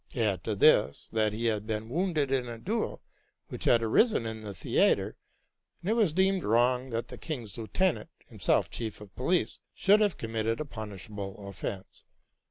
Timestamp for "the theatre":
4.41-5.15